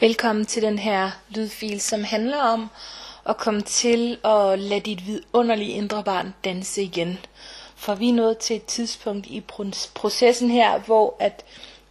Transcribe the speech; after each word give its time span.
Velkommen 0.00 0.46
til 0.46 0.62
den 0.62 0.78
her 0.78 1.10
lydfil, 1.28 1.80
som 1.80 2.04
handler 2.04 2.38
om 2.38 2.70
at 3.28 3.36
komme 3.36 3.60
til 3.60 4.18
at 4.24 4.58
lade 4.58 4.80
dit 4.80 5.06
vidunderlige 5.06 5.72
indre 5.72 6.04
barn 6.04 6.34
danse 6.44 6.82
igen. 6.82 7.18
For 7.76 7.94
vi 7.94 8.08
er 8.08 8.12
nået 8.12 8.38
til 8.38 8.56
et 8.56 8.64
tidspunkt 8.64 9.26
i 9.26 9.40
processen 9.94 10.50
her, 10.50 10.78
hvor 10.78 11.16
at 11.18 11.44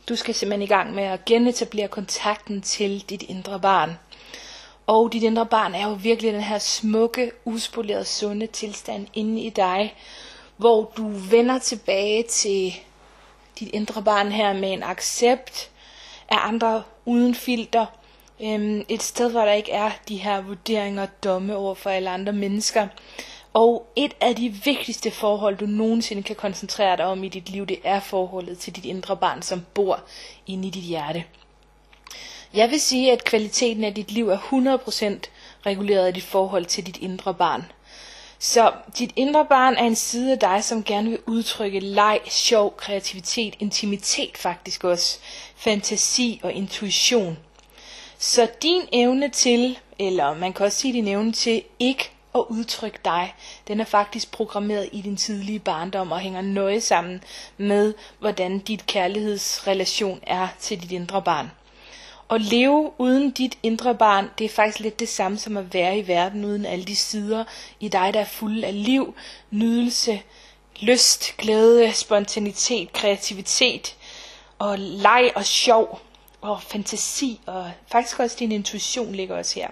du 0.09 0.15
skal 0.15 0.35
simpelthen 0.35 0.61
i 0.61 0.67
gang 0.67 0.93
med 0.93 1.03
at 1.03 1.25
genetablere 1.25 1.87
kontakten 1.87 2.61
til 2.61 3.01
dit 3.09 3.23
indre 3.23 3.59
barn. 3.59 3.97
Og 4.87 5.13
dit 5.13 5.23
indre 5.23 5.45
barn 5.45 5.75
er 5.75 5.87
jo 5.87 5.93
virkelig 5.93 6.33
den 6.33 6.41
her 6.41 6.59
smukke, 6.59 7.31
uspolerede, 7.45 8.05
sunde 8.05 8.47
tilstand 8.47 9.07
inde 9.13 9.41
i 9.41 9.49
dig, 9.49 9.95
hvor 10.57 10.91
du 10.97 11.07
vender 11.07 11.59
tilbage 11.59 12.23
til 12.23 12.73
dit 13.59 13.69
indre 13.73 14.03
barn 14.03 14.31
her 14.31 14.53
med 14.53 14.73
en 14.73 14.83
accept 14.83 15.69
af 16.29 16.47
andre 16.47 16.83
uden 17.05 17.35
filter. 17.35 17.85
Øhm, 18.41 18.83
et 18.89 19.03
sted, 19.03 19.31
hvor 19.31 19.45
der 19.45 19.51
ikke 19.51 19.71
er 19.71 19.91
de 20.09 20.17
her 20.17 20.41
vurderinger 20.41 21.01
og 21.01 21.23
domme 21.23 21.55
over 21.55 21.75
for 21.75 21.89
alle 21.89 22.09
andre 22.09 22.33
mennesker. 22.33 22.87
Og 23.53 23.87
et 23.95 24.13
af 24.21 24.35
de 24.35 24.49
vigtigste 24.49 25.11
forhold, 25.11 25.57
du 25.57 25.65
nogensinde 25.65 26.23
kan 26.23 26.35
koncentrere 26.35 26.97
dig 26.97 27.05
om 27.05 27.23
i 27.23 27.29
dit 27.29 27.49
liv, 27.49 27.65
det 27.65 27.79
er 27.83 27.99
forholdet 27.99 28.57
til 28.57 28.75
dit 28.75 28.85
indre 28.85 29.17
barn, 29.17 29.41
som 29.41 29.65
bor 29.73 29.99
inde 30.47 30.67
i 30.67 30.71
dit 30.71 30.83
hjerte. 30.83 31.23
Jeg 32.53 32.69
vil 32.69 32.81
sige, 32.81 33.11
at 33.11 33.23
kvaliteten 33.23 33.83
af 33.83 33.93
dit 33.93 34.11
liv 34.11 34.29
er 34.29 34.37
100% 34.37 35.29
reguleret 35.65 36.05
af 36.05 36.13
dit 36.13 36.23
forhold 36.23 36.65
til 36.65 36.85
dit 36.85 36.97
indre 36.97 37.33
barn. 37.33 37.63
Så 38.45 38.71
dit 38.97 39.11
indre 39.15 39.45
barn 39.45 39.75
er 39.75 39.83
en 39.83 39.95
side 39.95 40.31
af 40.31 40.39
dig, 40.39 40.63
som 40.63 40.83
gerne 40.83 41.09
vil 41.09 41.19
udtrykke 41.25 41.79
leg, 41.79 42.19
sjov, 42.29 42.75
kreativitet, 42.77 43.55
intimitet 43.59 44.37
faktisk 44.37 44.83
også, 44.83 45.19
fantasi 45.55 46.39
og 46.43 46.53
intuition. 46.53 47.37
Så 48.17 48.47
din 48.61 48.81
evne 48.91 49.29
til, 49.29 49.79
eller 49.99 50.33
man 50.33 50.53
kan 50.53 50.65
også 50.65 50.77
sige 50.77 50.93
din 50.93 51.07
evne 51.07 51.31
til 51.31 51.63
ikke 51.79 52.11
at 52.35 52.43
udtrykke 52.49 52.99
dig, 53.05 53.35
den 53.67 53.79
er 53.79 53.85
faktisk 53.85 54.31
programmeret 54.31 54.89
i 54.91 55.01
din 55.01 55.17
tidlige 55.17 55.59
barndom 55.59 56.11
og 56.11 56.19
hænger 56.19 56.41
nøje 56.41 56.81
sammen 56.81 57.23
med, 57.57 57.93
hvordan 58.19 58.59
dit 58.59 58.85
kærlighedsrelation 58.85 60.19
er 60.23 60.47
til 60.59 60.81
dit 60.81 60.91
indre 60.91 61.21
barn. 61.21 61.51
At 62.33 62.41
leve 62.41 62.91
uden 62.97 63.31
dit 63.31 63.57
indre 63.63 63.95
barn, 63.95 64.29
det 64.37 64.45
er 64.45 64.49
faktisk 64.49 64.79
lidt 64.79 64.99
det 64.99 65.09
samme 65.09 65.37
som 65.37 65.57
at 65.57 65.73
være 65.73 65.97
i 65.97 66.07
verden 66.07 66.45
uden 66.45 66.65
alle 66.65 66.85
de 66.85 66.95
sider 66.95 67.43
i 67.79 67.87
dig, 67.87 68.13
der 68.13 68.19
er 68.19 68.25
fulde 68.25 68.67
af 68.67 68.85
liv, 68.85 69.15
nydelse, 69.49 70.21
lyst, 70.79 71.37
glæde, 71.37 71.93
spontanitet, 71.93 72.93
kreativitet 72.93 73.95
og 74.59 74.79
leg 74.79 75.31
og 75.35 75.45
sjov 75.45 76.01
og 76.41 76.61
fantasi 76.61 77.39
og 77.45 77.71
faktisk 77.91 78.19
også 78.19 78.35
din 78.39 78.51
intuition 78.51 79.15
ligger 79.15 79.37
også 79.37 79.55
her. 79.55 79.67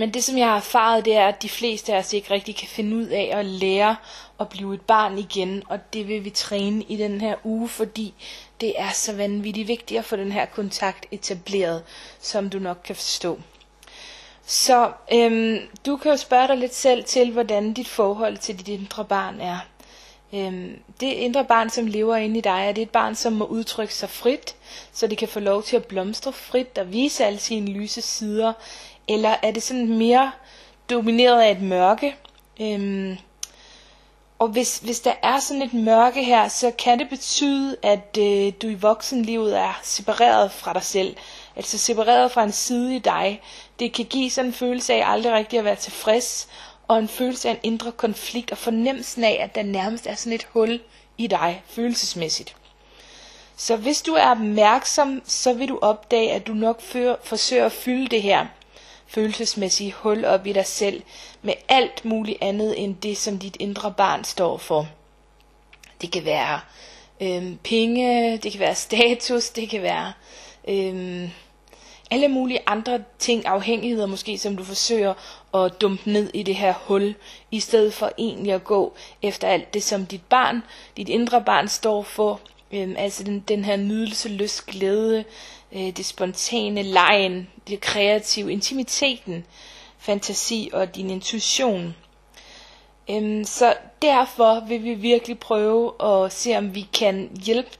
Men 0.00 0.10
det 0.10 0.24
som 0.24 0.38
jeg 0.38 0.48
har 0.48 0.56
erfaret, 0.56 1.04
det 1.04 1.16
er, 1.16 1.28
at 1.28 1.42
de 1.42 1.48
fleste 1.48 1.94
af 1.94 1.98
os 1.98 2.12
ikke 2.12 2.30
rigtig 2.30 2.56
kan 2.56 2.68
finde 2.68 2.96
ud 2.96 3.06
af 3.06 3.30
at 3.32 3.44
lære 3.46 3.96
at 4.40 4.48
blive 4.48 4.74
et 4.74 4.80
barn 4.80 5.18
igen, 5.18 5.62
og 5.68 5.78
det 5.92 6.08
vil 6.08 6.24
vi 6.24 6.30
træne 6.30 6.84
i 6.88 6.96
den 6.96 7.20
her 7.20 7.34
uge, 7.44 7.68
fordi 7.68 8.14
det 8.60 8.80
er 8.80 8.90
så 8.90 9.12
vanvittigt 9.12 9.68
vigtigt 9.68 9.98
at 9.98 10.04
få 10.04 10.16
den 10.16 10.32
her 10.32 10.46
kontakt 10.46 11.06
etableret, 11.10 11.82
som 12.20 12.50
du 12.50 12.58
nok 12.58 12.80
kan 12.84 12.96
forstå. 12.96 13.38
Så 14.46 14.92
øhm, 15.12 15.58
du 15.86 15.96
kan 15.96 16.10
jo 16.10 16.16
spørge 16.16 16.48
dig 16.48 16.56
lidt 16.56 16.74
selv 16.74 17.04
til, 17.04 17.32
hvordan 17.32 17.72
dit 17.72 17.88
forhold 17.88 18.36
til 18.36 18.58
dit 18.58 18.68
indre 18.68 19.04
barn 19.04 19.40
er. 19.40 19.58
Øhm, 20.34 20.78
det 21.00 21.06
indre 21.06 21.44
barn, 21.44 21.70
som 21.70 21.86
lever 21.86 22.16
inde 22.16 22.38
i 22.38 22.40
dig, 22.40 22.64
er 22.68 22.72
det 22.72 22.82
et 22.82 22.90
barn, 22.90 23.14
som 23.14 23.32
må 23.32 23.44
udtrykke 23.44 23.94
sig 23.94 24.10
frit, 24.10 24.56
så 24.92 25.06
det 25.06 25.18
kan 25.18 25.28
få 25.28 25.40
lov 25.40 25.62
til 25.62 25.76
at 25.76 25.84
blomstre 25.84 26.32
frit 26.32 26.78
og 26.78 26.92
vise 26.92 27.24
alle 27.24 27.38
sine 27.38 27.70
lyse 27.70 28.00
sider, 28.00 28.52
eller 29.08 29.34
er 29.42 29.50
det 29.50 29.62
sådan 29.62 29.98
mere 29.98 30.32
domineret 30.90 31.42
af 31.42 31.50
et 31.50 31.62
mørke? 31.62 32.16
Øhm, 32.60 33.16
og 34.40 34.48
hvis, 34.48 34.78
hvis 34.78 35.00
der 35.00 35.12
er 35.22 35.40
sådan 35.40 35.62
et 35.62 35.74
mørke 35.74 36.24
her, 36.24 36.48
så 36.48 36.70
kan 36.70 36.98
det 36.98 37.08
betyde, 37.08 37.76
at 37.82 38.18
øh, 38.18 38.52
du 38.62 38.66
i 38.66 38.74
voksenlivet 38.74 39.58
er 39.58 39.80
separeret 39.82 40.52
fra 40.52 40.72
dig 40.72 40.82
selv. 40.82 41.16
Altså 41.56 41.78
separeret 41.78 42.32
fra 42.32 42.42
en 42.42 42.52
side 42.52 42.96
i 42.96 42.98
dig. 42.98 43.42
Det 43.78 43.92
kan 43.92 44.04
give 44.04 44.30
sådan 44.30 44.48
en 44.48 44.54
følelse 44.54 44.94
af 44.94 45.10
aldrig 45.12 45.32
rigtig 45.32 45.58
at 45.58 45.64
være 45.64 45.76
tilfreds, 45.76 46.48
og 46.90 46.98
en 46.98 47.08
følelse 47.08 47.48
af 47.48 47.52
en 47.52 47.58
indre 47.62 47.92
konflikt, 47.92 48.52
og 48.52 48.58
fornemmelsen 48.58 49.24
af, 49.24 49.38
at 49.40 49.54
der 49.54 49.62
nærmest 49.62 50.06
er 50.06 50.14
sådan 50.14 50.32
et 50.32 50.46
hul 50.52 50.80
i 51.18 51.26
dig, 51.26 51.62
følelsesmæssigt. 51.66 52.56
Så 53.56 53.76
hvis 53.76 54.02
du 54.02 54.12
er 54.14 54.30
opmærksom, 54.30 55.22
så 55.24 55.52
vil 55.52 55.68
du 55.68 55.78
opdage, 55.82 56.32
at 56.32 56.46
du 56.46 56.54
nok 56.54 56.80
forsøger 57.24 57.66
at 57.66 57.72
fylde 57.72 58.08
det 58.08 58.22
her 58.22 58.46
følelsesmæssige 59.06 59.92
hul 59.92 60.24
op 60.24 60.46
i 60.46 60.52
dig 60.52 60.66
selv 60.66 61.02
med 61.42 61.54
alt 61.68 62.04
muligt 62.04 62.38
andet 62.40 62.82
end 62.84 62.96
det, 62.96 63.18
som 63.18 63.38
dit 63.38 63.56
indre 63.60 63.92
barn 63.92 64.24
står 64.24 64.56
for. 64.56 64.88
Det 66.00 66.12
kan 66.12 66.24
være 66.24 66.60
øh, 67.20 67.56
penge, 67.64 68.36
det 68.36 68.52
kan 68.52 68.60
være 68.60 68.74
status, 68.74 69.50
det 69.50 69.70
kan 69.70 69.82
være 69.82 70.12
øh, 70.68 71.30
alle 72.10 72.28
mulige 72.28 72.60
andre 72.66 73.02
ting, 73.18 73.46
afhængigheder 73.46 74.06
måske, 74.06 74.38
som 74.38 74.56
du 74.56 74.64
forsøger 74.64 75.14
at 75.54 75.80
dumpe 75.80 76.10
ned 76.10 76.30
i 76.34 76.42
det 76.42 76.54
her 76.56 76.74
hul, 76.86 77.14
i 77.50 77.60
stedet 77.60 77.94
for 77.94 78.12
egentlig 78.18 78.52
at 78.52 78.64
gå 78.64 78.94
efter 79.22 79.48
alt 79.48 79.74
det, 79.74 79.82
som 79.82 80.06
dit 80.06 80.22
barn, 80.28 80.62
dit 80.96 81.08
indre 81.08 81.42
barn 81.44 81.68
står 81.68 82.02
for, 82.02 82.40
øhm, 82.72 82.94
altså 82.98 83.24
den, 83.24 83.40
den 83.40 83.64
her 83.64 83.76
nydelse, 83.76 84.28
lyst, 84.28 84.66
glæde, 84.66 85.24
øh, 85.72 85.90
det 85.90 86.06
spontane, 86.06 86.82
lejen, 86.82 87.48
det 87.68 87.80
kreative, 87.80 88.52
intimiteten, 88.52 89.46
fantasi 89.98 90.70
og 90.72 90.96
din 90.96 91.10
intuition. 91.10 91.96
Øhm, 93.10 93.44
så 93.44 93.74
derfor 94.02 94.64
vil 94.68 94.84
vi 94.84 94.94
virkelig 94.94 95.38
prøve 95.38 95.92
at 96.04 96.32
se, 96.32 96.56
om 96.56 96.74
vi 96.74 96.88
kan 96.92 97.40
hjælpe 97.44 97.70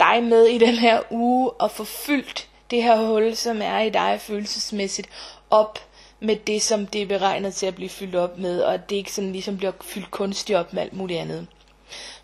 dig 0.00 0.22
med 0.22 0.44
i 0.44 0.58
den 0.58 0.74
her 0.74 1.00
uge 1.10 1.50
og 1.50 1.70
få 1.70 1.84
fyldt 1.84 2.48
det 2.70 2.82
her 2.82 3.06
hul, 3.06 3.36
som 3.36 3.62
er 3.62 3.80
i 3.80 3.90
dig 3.90 4.20
følelsesmæssigt, 4.20 5.08
op 5.50 5.78
med 6.22 6.36
det, 6.36 6.62
som 6.62 6.86
det 6.86 7.02
er 7.02 7.06
beregnet 7.06 7.54
til 7.54 7.66
at 7.66 7.74
blive 7.74 7.88
fyldt 7.88 8.14
op 8.14 8.38
med, 8.38 8.62
og 8.62 8.74
at 8.74 8.90
det 8.90 8.96
ikke 8.96 9.12
sådan 9.12 9.32
ligesom 9.32 9.56
bliver 9.56 9.72
fyldt 9.80 10.10
kunstigt 10.10 10.58
op 10.58 10.72
med 10.72 10.82
alt 10.82 10.92
muligt 10.92 11.20
andet. 11.20 11.46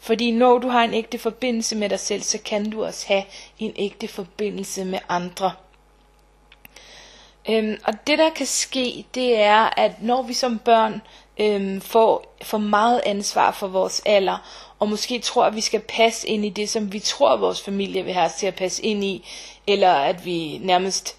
Fordi 0.00 0.30
når 0.30 0.58
du 0.58 0.68
har 0.68 0.84
en 0.84 0.94
ægte 0.94 1.18
forbindelse 1.18 1.76
med 1.76 1.88
dig 1.88 2.00
selv, 2.00 2.22
så 2.22 2.38
kan 2.44 2.70
du 2.70 2.84
også 2.84 3.06
have 3.08 3.22
en 3.58 3.72
ægte 3.76 4.08
forbindelse 4.08 4.84
med 4.84 4.98
andre. 5.08 5.52
Øhm, 7.50 7.76
og 7.84 7.92
det 8.06 8.18
der 8.18 8.30
kan 8.30 8.46
ske, 8.46 9.06
det 9.14 9.40
er, 9.40 9.80
at 9.80 10.02
når 10.02 10.22
vi 10.22 10.32
som 10.34 10.58
børn 10.58 11.02
øhm, 11.38 11.80
får 11.80 12.36
for 12.42 12.58
meget 12.58 13.00
ansvar 13.06 13.50
for 13.52 13.66
vores 13.66 14.02
alder, 14.06 14.68
og 14.78 14.88
måske 14.88 15.18
tror, 15.18 15.44
at 15.44 15.54
vi 15.54 15.60
skal 15.60 15.80
passe 15.80 16.28
ind 16.28 16.44
i 16.44 16.48
det, 16.48 16.68
som 16.68 16.92
vi 16.92 16.98
tror, 16.98 17.36
vores 17.36 17.62
familie 17.62 18.04
vil 18.04 18.14
have 18.14 18.26
os 18.26 18.34
til 18.34 18.46
at 18.46 18.54
passe 18.54 18.82
ind 18.82 19.04
i, 19.04 19.28
eller 19.66 19.92
at 19.92 20.24
vi 20.24 20.58
nærmest 20.62 21.16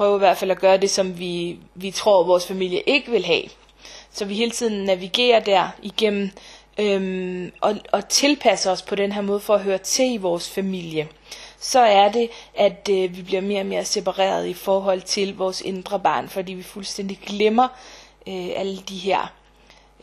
prøver 0.00 0.16
i 0.16 0.18
hvert 0.18 0.38
fald 0.38 0.50
at 0.50 0.60
gøre 0.60 0.76
det, 0.76 0.90
som 0.90 1.18
vi, 1.18 1.58
vi 1.74 1.90
tror, 1.90 2.24
vores 2.24 2.46
familie 2.46 2.80
ikke 2.80 3.10
vil 3.10 3.24
have. 3.24 3.42
Så 4.10 4.24
vi 4.24 4.34
hele 4.34 4.50
tiden 4.50 4.84
navigerer 4.84 5.40
der 5.40 5.68
igennem 5.82 6.30
øhm, 6.78 7.52
og, 7.60 7.76
og 7.92 8.08
tilpasser 8.08 8.70
os 8.70 8.82
på 8.82 8.94
den 8.94 9.12
her 9.12 9.20
måde 9.22 9.40
for 9.40 9.54
at 9.54 9.60
høre 9.60 9.78
til 9.78 10.12
i 10.12 10.16
vores 10.16 10.50
familie, 10.50 11.08
så 11.58 11.80
er 11.80 12.12
det, 12.12 12.30
at 12.54 12.88
øh, 12.90 13.16
vi 13.16 13.22
bliver 13.22 13.40
mere 13.40 13.60
og 13.60 13.66
mere 13.66 13.84
separeret 13.84 14.46
i 14.46 14.54
forhold 14.54 15.00
til 15.00 15.36
vores 15.36 15.60
indre 15.60 16.00
barn, 16.00 16.28
fordi 16.28 16.52
vi 16.52 16.62
fuldstændig 16.62 17.18
glemmer 17.26 17.68
øh, 18.28 18.48
alle 18.56 18.76
de 18.76 18.96
her 18.98 19.32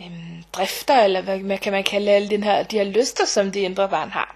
øh, 0.01 0.43
drifter, 0.53 1.03
eller 1.03 1.21
hvad 1.21 1.39
man 1.39 1.57
kan 1.57 1.71
man 1.73 1.83
kalde 1.83 2.11
alle 2.11 2.29
den 2.29 2.43
her, 2.43 2.63
de 2.63 2.77
her 2.77 2.85
lyster, 2.85 3.25
som 3.25 3.51
det 3.51 3.59
indre 3.59 3.89
barn 3.89 4.09
har. 4.09 4.35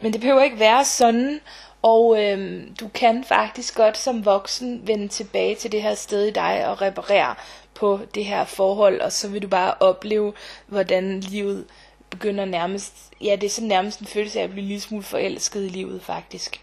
Men 0.00 0.12
det 0.12 0.20
behøver 0.20 0.42
ikke 0.42 0.58
være 0.58 0.84
sådan, 0.84 1.40
og 1.86 2.22
øhm, 2.22 2.74
du 2.80 2.88
kan 2.88 3.24
faktisk 3.24 3.76
godt 3.76 3.98
som 3.98 4.24
voksen 4.24 4.86
vende 4.86 5.08
tilbage 5.08 5.54
til 5.54 5.72
det 5.72 5.82
her 5.82 5.94
sted 5.94 6.26
i 6.26 6.30
dig 6.30 6.66
og 6.68 6.82
reparere 6.82 7.34
på 7.74 8.00
det 8.14 8.24
her 8.24 8.44
forhold, 8.44 9.00
og 9.00 9.12
så 9.12 9.28
vil 9.28 9.42
du 9.42 9.48
bare 9.48 9.74
opleve, 9.80 10.32
hvordan 10.66 11.20
livet 11.20 11.66
begynder 12.10 12.44
nærmest, 12.44 12.94
ja, 13.20 13.36
det 13.36 13.46
er 13.46 13.50
sådan 13.50 13.68
nærmest 13.68 14.00
en 14.00 14.06
følelse 14.06 14.40
af 14.40 14.44
at 14.44 14.50
blive 14.50 14.62
en 14.62 14.68
lille 14.68 14.80
smule 14.80 15.02
forelsket 15.02 15.64
i 15.64 15.68
livet 15.68 16.02
faktisk. 16.02 16.60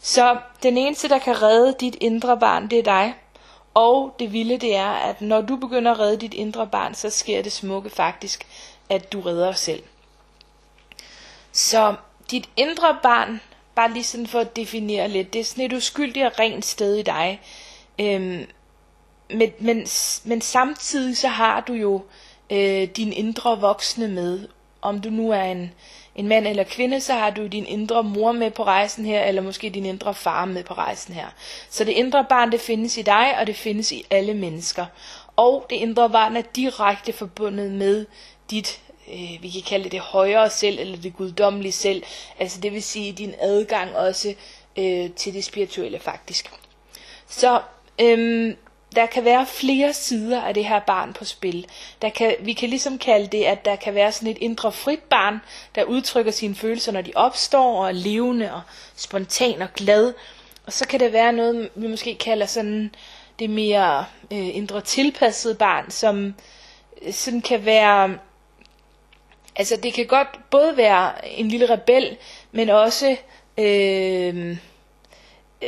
Så 0.00 0.38
den 0.62 0.78
eneste, 0.78 1.08
der 1.08 1.18
kan 1.18 1.42
redde 1.42 1.74
dit 1.80 1.96
indre 2.00 2.38
barn, 2.38 2.68
det 2.68 2.78
er 2.78 2.82
dig. 2.82 3.14
Og 3.74 4.14
det 4.18 4.32
vilde 4.32 4.58
det 4.58 4.76
er, 4.76 4.90
at 4.90 5.20
når 5.20 5.40
du 5.40 5.56
begynder 5.56 5.92
at 5.92 5.98
redde 5.98 6.16
dit 6.16 6.34
indre 6.34 6.66
barn, 6.66 6.94
så 6.94 7.10
sker 7.10 7.42
det 7.42 7.52
smukke 7.52 7.90
faktisk, 7.90 8.46
at 8.88 9.12
du 9.12 9.20
redder 9.20 9.46
dig 9.46 9.58
selv. 9.58 9.82
Så 11.52 11.94
dit 12.30 12.48
indre 12.56 12.98
barn, 13.02 13.40
bare 13.80 13.92
lige 13.92 14.04
sådan 14.04 14.26
for 14.26 14.40
at 14.40 14.56
definere 14.56 15.08
lidt, 15.08 15.32
det 15.32 15.40
er 15.40 15.44
sådan 15.44 15.64
et 15.64 15.72
uskyldigt 15.72 16.26
og 16.26 16.38
rent 16.38 16.64
sted 16.64 16.96
i 16.96 17.02
dig. 17.02 17.40
Øhm, 18.00 18.46
men, 19.30 19.52
men, 19.58 19.86
men 20.24 20.40
samtidig 20.40 21.16
så 21.16 21.28
har 21.28 21.60
du 21.60 21.72
jo 21.72 22.02
øh, 22.50 22.88
din 22.96 23.12
indre 23.12 23.60
voksne 23.60 24.08
med, 24.08 24.48
om 24.82 25.00
du 25.00 25.10
nu 25.10 25.30
er 25.30 25.42
en, 25.42 25.72
en 26.14 26.28
mand 26.28 26.46
eller 26.46 26.64
kvinde, 26.64 27.00
så 27.00 27.14
har 27.14 27.30
du 27.30 27.46
din 27.46 27.66
indre 27.66 28.02
mor 28.02 28.32
med 28.32 28.50
på 28.50 28.64
rejsen 28.64 29.04
her, 29.04 29.24
eller 29.24 29.42
måske 29.42 29.70
din 29.70 29.86
indre 29.86 30.14
far 30.14 30.44
med 30.44 30.64
på 30.64 30.74
rejsen 30.74 31.14
her. 31.14 31.28
Så 31.70 31.84
det 31.84 31.92
indre 31.92 32.26
barn, 32.28 32.52
det 32.52 32.60
findes 32.60 32.96
i 32.96 33.02
dig, 33.02 33.38
og 33.38 33.46
det 33.46 33.56
findes 33.56 33.92
i 33.92 34.04
alle 34.10 34.34
mennesker. 34.34 34.86
Og 35.36 35.66
det 35.70 35.76
indre 35.76 36.10
barn 36.10 36.36
er 36.36 36.42
direkte 36.56 37.12
forbundet 37.12 37.70
med 37.70 38.06
dit, 38.50 38.80
øh, 39.12 39.42
vi 39.42 39.50
kan 39.50 39.62
kalde 39.68 39.84
det 39.84 39.92
det 39.92 40.00
højere 40.00 40.50
selv, 40.50 40.78
eller 40.78 40.96
det 40.98 41.16
guddommelige 41.16 41.72
selv. 41.72 42.02
Altså 42.38 42.60
det 42.60 42.72
vil 42.72 42.82
sige 42.82 43.12
din 43.12 43.34
adgang 43.40 43.96
også 43.96 44.34
øh, 44.78 45.10
til 45.10 45.34
det 45.34 45.44
spirituelle 45.44 45.98
faktisk. 45.98 46.50
Så 47.28 47.60
øhm, 48.00 48.56
der 48.96 49.06
kan 49.06 49.24
være 49.24 49.46
flere 49.46 49.92
sider 49.92 50.42
af 50.42 50.54
det 50.54 50.64
her 50.64 50.80
barn 50.80 51.12
på 51.12 51.24
spil. 51.24 51.66
Der 52.02 52.08
kan, 52.08 52.34
vi 52.40 52.52
kan 52.52 52.68
ligesom 52.68 52.98
kalde 52.98 53.26
det, 53.26 53.44
at 53.44 53.64
der 53.64 53.76
kan 53.76 53.94
være 53.94 54.12
sådan 54.12 54.28
et 54.28 54.38
indre 54.40 54.72
frit 54.72 55.02
barn, 55.02 55.40
der 55.74 55.84
udtrykker 55.84 56.32
sine 56.32 56.54
følelser, 56.54 56.92
når 56.92 57.00
de 57.00 57.12
opstår, 57.14 57.82
og 57.82 57.88
er 57.88 57.92
levende 57.92 58.52
og 58.54 58.60
spontan 58.96 59.62
og 59.62 59.68
glad. 59.74 60.14
Og 60.66 60.72
så 60.72 60.88
kan 60.88 61.00
det 61.00 61.12
være 61.12 61.32
noget, 61.32 61.70
vi 61.74 61.86
måske 61.86 62.14
kalder 62.14 62.46
sådan 62.46 62.94
det 63.38 63.50
mere 63.50 64.04
øh, 64.32 64.56
indre 64.56 64.80
tilpassede 64.80 65.54
barn, 65.54 65.90
som 65.90 66.34
øh, 67.02 67.12
sådan 67.12 67.40
kan 67.40 67.64
være, 67.64 68.18
altså 69.60 69.76
det 69.76 69.94
kan 69.94 70.06
godt 70.06 70.50
både 70.50 70.76
være 70.76 71.28
en 71.28 71.48
lille 71.48 71.66
rebel, 71.70 72.16
men 72.52 72.68
også 72.70 73.16
øh, 73.58 74.56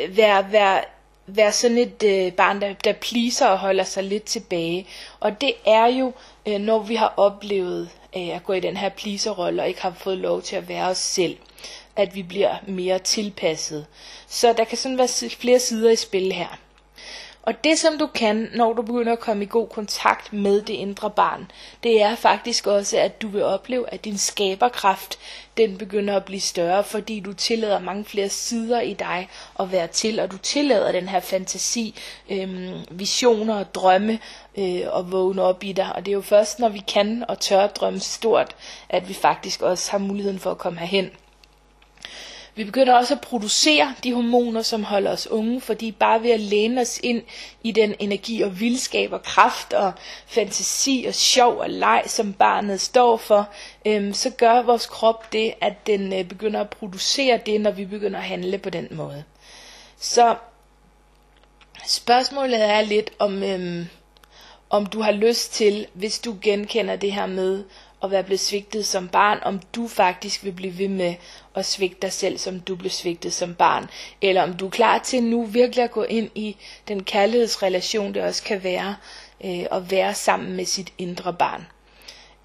være, 0.08 0.52
være 0.52 0.80
være 1.26 1.52
sådan 1.52 1.78
et 1.78 2.02
øh, 2.02 2.32
barn, 2.32 2.60
der, 2.60 2.72
der 2.72 2.92
pleaser 2.92 3.46
og 3.46 3.58
holder 3.58 3.84
sig 3.84 4.04
lidt 4.04 4.24
tilbage. 4.24 4.86
Og 5.20 5.40
det 5.40 5.52
er 5.66 5.86
jo, 5.86 6.12
øh, 6.46 6.58
når 6.60 6.78
vi 6.78 6.94
har 6.94 7.14
oplevet 7.16 7.90
øh, 8.16 8.28
at 8.36 8.44
gå 8.44 8.52
i 8.52 8.60
den 8.60 8.76
her 8.76 8.88
pleaserrolle 8.88 9.62
og 9.62 9.68
ikke 9.68 9.82
har 9.82 9.94
fået 9.98 10.18
lov 10.18 10.42
til 10.42 10.56
at 10.56 10.68
være 10.68 10.88
os 10.88 10.98
selv, 10.98 11.36
at 11.96 12.14
vi 12.14 12.22
bliver 12.22 12.54
mere 12.66 12.98
tilpasset. 12.98 13.86
Så 14.26 14.52
der 14.52 14.64
kan 14.64 14.78
sådan 14.78 14.98
være 14.98 15.30
flere 15.30 15.58
sider 15.58 15.90
i 15.90 15.96
spil 15.96 16.32
her. 16.32 16.58
Og 17.42 17.64
det 17.64 17.78
som 17.78 17.98
du 17.98 18.06
kan, 18.06 18.48
når 18.54 18.72
du 18.72 18.82
begynder 18.82 19.12
at 19.12 19.20
komme 19.20 19.44
i 19.44 19.48
god 19.50 19.68
kontakt 19.68 20.32
med 20.32 20.62
det 20.62 20.74
indre 20.74 21.10
barn, 21.10 21.50
det 21.82 22.02
er 22.02 22.14
faktisk 22.14 22.66
også, 22.66 22.98
at 22.98 23.22
du 23.22 23.28
vil 23.28 23.42
opleve, 23.42 23.92
at 23.92 24.04
din 24.04 24.18
skaberkraft, 24.18 25.18
den 25.56 25.78
begynder 25.78 26.16
at 26.16 26.24
blive 26.24 26.40
større, 26.40 26.84
fordi 26.84 27.20
du 27.20 27.32
tillader 27.32 27.78
mange 27.78 28.04
flere 28.04 28.28
sider 28.28 28.80
i 28.80 28.92
dig 28.92 29.28
at 29.60 29.72
være 29.72 29.86
til, 29.86 30.20
og 30.20 30.30
du 30.30 30.38
tillader 30.38 30.92
den 30.92 31.08
her 31.08 31.20
fantasi, 31.20 31.94
øhm, 32.30 32.74
visioner 32.90 33.54
og 33.54 33.74
drømme 33.74 34.18
øh, 34.58 34.80
at 34.98 35.12
vågne 35.12 35.42
op 35.42 35.64
i 35.64 35.72
dig. 35.72 35.92
Og 35.94 36.06
det 36.06 36.12
er 36.12 36.16
jo 36.16 36.20
først, 36.20 36.58
når 36.58 36.68
vi 36.68 36.82
kan 36.88 37.24
og 37.28 37.40
tør 37.40 37.66
drømme 37.66 38.00
stort, 38.00 38.56
at 38.88 39.08
vi 39.08 39.14
faktisk 39.14 39.62
også 39.62 39.90
har 39.90 39.98
muligheden 39.98 40.38
for 40.38 40.50
at 40.50 40.58
komme 40.58 40.78
herhen. 40.78 41.10
Vi 42.54 42.64
begynder 42.64 42.94
også 42.94 43.14
at 43.14 43.20
producere 43.20 43.94
de 44.04 44.12
hormoner, 44.14 44.62
som 44.62 44.84
holder 44.84 45.10
os 45.10 45.26
unge, 45.26 45.60
fordi 45.60 45.92
bare 45.92 46.22
ved 46.22 46.30
at 46.30 46.40
læne 46.40 46.80
os 46.80 47.00
ind 47.02 47.22
i 47.62 47.72
den 47.72 47.94
energi 47.98 48.42
og 48.42 48.60
vildskab 48.60 49.12
og 49.12 49.22
kraft 49.22 49.72
og 49.72 49.92
fantasi 50.26 51.04
og 51.08 51.14
sjov 51.14 51.56
og 51.58 51.70
leg, 51.70 52.02
som 52.06 52.32
barnet 52.32 52.80
står 52.80 53.16
for, 53.16 53.48
øhm, 53.86 54.12
så 54.12 54.30
gør 54.30 54.62
vores 54.62 54.86
krop 54.86 55.32
det, 55.32 55.54
at 55.60 55.86
den 55.86 56.12
øh, 56.12 56.24
begynder 56.24 56.60
at 56.60 56.70
producere 56.70 57.40
det, 57.46 57.60
når 57.60 57.70
vi 57.70 57.84
begynder 57.84 58.18
at 58.18 58.24
handle 58.24 58.58
på 58.58 58.70
den 58.70 58.88
måde. 58.90 59.24
Så 59.98 60.36
spørgsmålet 61.86 62.64
er 62.64 62.80
lidt 62.80 63.10
om, 63.18 63.42
øhm, 63.42 63.86
om 64.70 64.86
du 64.86 65.00
har 65.00 65.12
lyst 65.12 65.52
til, 65.52 65.86
hvis 65.92 66.18
du 66.18 66.36
genkender 66.42 66.96
det 66.96 67.12
her 67.12 67.26
med 67.26 67.64
at 68.02 68.10
være 68.10 68.24
blevet 68.24 68.40
svigtet 68.40 68.86
som 68.86 69.08
barn, 69.08 69.38
om 69.42 69.60
du 69.74 69.88
faktisk 69.88 70.44
vil 70.44 70.52
blive 70.52 70.78
ved 70.78 70.88
med 70.88 71.14
at 71.54 71.66
svigte 71.66 71.98
dig 72.02 72.12
selv, 72.12 72.38
som 72.38 72.60
du 72.60 72.76
blev 72.76 72.90
svigtet 72.90 73.32
som 73.32 73.54
barn. 73.54 73.90
Eller 74.22 74.42
om 74.42 74.54
du 74.54 74.66
er 74.66 74.70
klar 74.70 74.98
til 74.98 75.22
nu 75.22 75.44
virkelig 75.44 75.84
at 75.84 75.90
gå 75.90 76.02
ind 76.02 76.30
i 76.34 76.56
den 76.88 77.02
kærlighedsrelation, 77.04 78.14
det 78.14 78.22
også 78.22 78.42
kan 78.42 78.64
være 78.64 78.96
øh, 79.44 79.66
at 79.72 79.90
være 79.90 80.14
sammen 80.14 80.56
med 80.56 80.64
sit 80.64 80.92
indre 80.98 81.32
barn. 81.32 81.66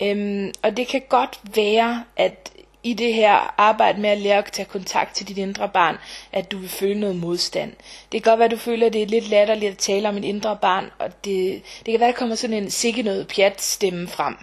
Øhm, 0.02 0.52
og 0.62 0.78
det 0.78 0.88
kan 0.88 1.02
godt 1.10 1.40
være, 1.56 2.04
at 2.18 2.52
i 2.84 2.94
det 2.94 3.14
her 3.14 3.54
arbejde 3.58 4.02
med 4.02 4.10
at 4.10 4.18
lære 4.18 4.38
at 4.38 4.52
tage 4.52 4.66
kontakt 4.66 5.16
til 5.16 5.28
dit 5.28 5.38
indre 5.38 5.70
barn, 5.70 5.98
at 6.32 6.52
du 6.52 6.58
vil 6.58 6.70
føle 6.70 7.00
noget 7.00 7.16
modstand. 7.16 7.72
Det 8.12 8.24
kan 8.24 8.32
godt 8.32 8.40
være, 8.40 8.46
at 8.46 8.52
du 8.52 8.58
føler, 8.58 8.88
at 8.88 8.94
det 8.94 9.02
er 9.02 9.06
lidt 9.06 9.30
latterligt 9.30 9.72
at 9.72 9.78
tale 9.78 10.10
om 10.10 10.18
et 10.18 10.26
indre 10.26 10.58
barn, 10.62 10.92
og 11.00 11.26
det, 11.26 11.62
det 11.86 11.92
kan 11.92 12.00
være, 12.00 12.10
at 12.10 12.14
der 12.14 12.20
kommer 12.20 12.36
sådan 12.36 12.64
en 12.64 12.70
sikke 12.70 13.02
noget 13.02 13.28
pjat 13.28 13.62
stemme 13.62 14.08
frem 14.08 14.36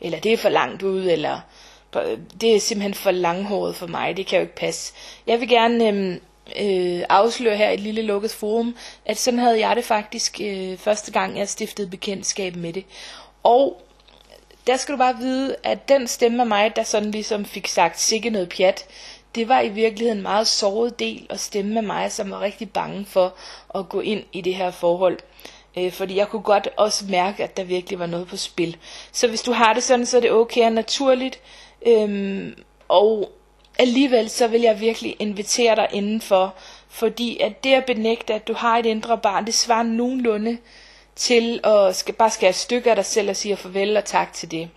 eller 0.00 0.20
det 0.20 0.32
er 0.32 0.36
for 0.36 0.48
langt 0.48 0.82
ud, 0.82 1.04
eller 1.10 1.40
øh, 1.96 2.18
det 2.40 2.56
er 2.56 2.60
simpelthen 2.60 2.94
for 2.94 3.10
langhåret 3.10 3.76
for 3.76 3.86
mig, 3.86 4.16
det 4.16 4.26
kan 4.26 4.38
jo 4.38 4.42
ikke 4.42 4.54
passe. 4.54 4.92
Jeg 5.26 5.40
vil 5.40 5.48
gerne 5.48 5.88
øhm, 5.88 6.20
øh, 6.60 7.02
afsløre 7.08 7.56
her 7.56 7.70
i 7.70 7.74
et 7.74 7.80
lille 7.80 8.02
lukket 8.02 8.30
forum, 8.30 8.76
at 9.06 9.18
sådan 9.18 9.40
havde 9.40 9.66
jeg 9.66 9.76
det 9.76 9.84
faktisk 9.84 10.40
øh, 10.44 10.78
første 10.78 11.12
gang, 11.12 11.38
jeg 11.38 11.48
stiftede 11.48 11.90
bekendtskab 11.90 12.56
med 12.56 12.72
det. 12.72 12.84
Og 13.42 13.82
der 14.66 14.76
skal 14.76 14.92
du 14.92 14.98
bare 14.98 15.16
vide, 15.16 15.56
at 15.62 15.88
den 15.88 16.06
stemme 16.06 16.42
af 16.42 16.46
mig, 16.46 16.76
der 16.76 16.82
sådan 16.82 17.10
ligesom 17.10 17.44
fik 17.44 17.66
sagt 17.66 18.00
sikke 18.00 18.30
noget 18.30 18.48
pjat, 18.48 18.86
det 19.34 19.48
var 19.48 19.60
i 19.60 19.68
virkeligheden 19.68 20.18
en 20.18 20.22
meget 20.22 20.46
såret 20.46 20.98
del 20.98 21.26
og 21.30 21.40
stemme 21.40 21.76
af 21.76 21.82
mig, 21.82 22.12
som 22.12 22.30
var 22.30 22.40
rigtig 22.40 22.70
bange 22.70 23.06
for 23.06 23.34
at 23.74 23.88
gå 23.88 24.00
ind 24.00 24.24
i 24.32 24.40
det 24.40 24.54
her 24.54 24.70
forhold. 24.70 25.18
Øh, 25.78 25.92
fordi 25.92 26.16
jeg 26.16 26.28
kunne 26.28 26.42
godt 26.42 26.68
også 26.76 27.04
mærke, 27.08 27.44
at 27.44 27.56
der 27.56 27.64
virkelig 27.64 27.98
var 27.98 28.06
noget 28.06 28.28
på 28.28 28.36
spil. 28.36 28.76
Så 29.12 29.28
hvis 29.28 29.42
du 29.42 29.52
har 29.52 29.72
det 29.72 29.82
sådan, 29.82 30.06
så 30.06 30.16
er 30.16 30.20
det 30.20 30.32
okay 30.32 30.64
og 30.64 30.72
naturligt. 30.72 31.40
Øhm, 31.86 32.54
og 32.88 33.32
alligevel 33.78 34.30
så 34.30 34.46
vil 34.46 34.60
jeg 34.60 34.80
virkelig 34.80 35.16
invitere 35.18 35.76
dig 35.76 35.88
indenfor. 35.92 36.54
Fordi 36.88 37.40
at 37.40 37.64
det 37.64 37.74
at 37.74 37.84
benægte, 37.84 38.34
at 38.34 38.48
du 38.48 38.54
har 38.54 38.78
et 38.78 38.86
indre 38.86 39.18
barn, 39.18 39.46
det 39.46 39.54
svarer 39.54 39.82
nogenlunde 39.82 40.58
til 41.16 41.60
at 41.64 41.96
skal, 41.96 42.14
bare 42.14 42.30
skære 42.30 42.50
et 42.50 42.56
stykke 42.56 42.90
af 42.90 42.96
dig 42.96 43.04
selv 43.04 43.30
og 43.30 43.36
sige 43.36 43.56
farvel 43.56 43.96
og 43.96 44.04
tak 44.04 44.32
til 44.32 44.50
det. 44.50 44.68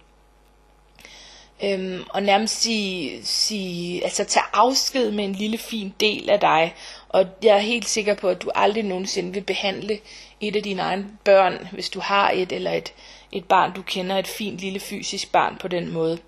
Øhm, 1.64 2.04
og 2.10 2.24
nærmest 2.24 2.62
sige, 2.62 3.26
sige, 3.26 4.04
altså 4.04 4.24
tage 4.24 4.46
afsked 4.54 5.12
med 5.12 5.24
en 5.24 5.34
lille 5.34 5.58
fin 5.58 5.94
del 6.00 6.30
af 6.30 6.40
dig. 6.40 6.74
Og 7.14 7.26
jeg 7.44 7.56
er 7.56 7.60
helt 7.60 7.88
sikker 7.88 8.14
på, 8.14 8.30
at 8.30 8.42
du 8.42 8.52
aldrig 8.56 8.84
nogensinde 8.84 9.34
vil 9.34 9.42
behandle 9.42 10.00
et 10.42 10.56
af 10.56 10.64
dine 10.64 10.82
egne 10.82 11.06
børn, 11.24 11.68
hvis 11.72 11.90
du 11.90 12.00
har 12.00 12.32
et, 12.32 12.52
eller 12.52 12.72
et, 12.72 12.94
et 13.32 13.46
barn, 13.46 13.74
du 13.74 13.82
kender, 13.82 14.18
et 14.18 14.28
fint 14.28 14.60
lille 14.60 14.80
fysisk 14.80 15.32
barn 15.32 15.58
på 15.58 15.68
den 15.68 15.92
måde. 15.92 16.20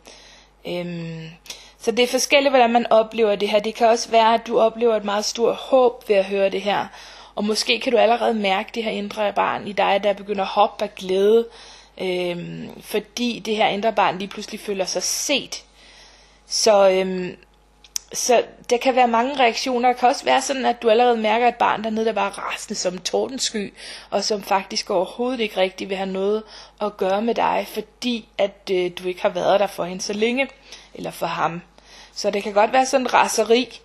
Øhm, 0.67 1.29
så 1.79 1.91
det 1.91 2.03
er 2.03 2.07
forskelligt, 2.07 2.51
hvordan 2.51 2.73
man 2.73 2.91
oplever 2.91 3.35
det 3.35 3.49
her. 3.49 3.59
Det 3.59 3.75
kan 3.75 3.87
også 3.87 4.09
være, 4.09 4.33
at 4.33 4.47
du 4.47 4.59
oplever 4.59 4.95
et 4.95 5.03
meget 5.03 5.25
stort 5.25 5.55
håb 5.55 6.09
ved 6.09 6.15
at 6.15 6.25
høre 6.25 6.49
det 6.49 6.61
her. 6.61 6.87
Og 7.35 7.43
måske 7.43 7.79
kan 7.79 7.91
du 7.91 7.97
allerede 7.97 8.33
mærke 8.33 8.69
det 8.75 8.83
her 8.83 8.91
indre 8.91 9.33
barn 9.33 9.67
i 9.67 9.71
dig, 9.71 9.99
der 10.03 10.13
begynder 10.13 10.41
at 10.41 10.47
hoppe 10.47 10.83
af 10.83 10.95
glæde, 10.95 11.47
øhm, 12.01 12.69
fordi 12.81 13.39
det 13.39 13.55
her 13.55 13.67
indre 13.67 13.93
barn 13.93 14.17
lige 14.17 14.27
pludselig 14.27 14.59
føler 14.59 14.85
sig 14.85 15.03
set. 15.03 15.63
Så 16.47 16.89
øhm, 16.89 17.35
så 18.13 18.43
der 18.69 18.77
kan 18.77 18.95
være 18.95 19.07
mange 19.07 19.39
reaktioner. 19.39 19.89
Det 19.89 19.97
kan 19.97 20.09
også 20.09 20.25
være 20.25 20.41
sådan, 20.41 20.65
at 20.65 20.81
du 20.81 20.89
allerede 20.89 21.17
mærker 21.17 21.47
et 21.47 21.55
barn 21.55 21.83
dernede, 21.83 22.05
der 22.05 22.13
bare 22.13 22.27
er 22.27 22.39
rasende 22.39 22.75
som 22.75 22.97
tordensky, 22.97 23.73
og 24.09 24.23
som 24.23 24.43
faktisk 24.43 24.89
overhovedet 24.89 25.39
ikke 25.39 25.57
rigtig 25.57 25.89
vil 25.89 25.97
have 25.97 26.09
noget 26.09 26.43
at 26.81 26.97
gøre 26.97 27.21
med 27.21 27.35
dig, 27.35 27.67
fordi 27.73 28.29
at 28.37 28.69
øh, 28.71 28.91
du 28.99 29.07
ikke 29.07 29.21
har 29.21 29.29
været 29.29 29.59
der 29.59 29.67
for 29.67 29.85
hende 29.85 30.01
så 30.01 30.13
længe, 30.13 30.47
eller 30.93 31.11
for 31.11 31.25
ham. 31.25 31.61
Så 32.13 32.31
det 32.31 32.43
kan 32.43 32.53
godt 32.53 32.73
være 32.73 32.85
sådan 32.85 33.05
en 33.05 33.13
raseri 33.13 33.79